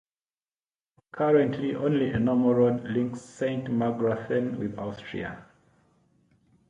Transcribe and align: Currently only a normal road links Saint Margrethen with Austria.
Currently 1.11 1.75
only 1.75 2.09
a 2.09 2.17
normal 2.19 2.55
road 2.55 2.83
links 2.85 3.21
Saint 3.21 3.65
Margrethen 3.65 4.57
with 4.57 4.79
Austria. 4.79 5.45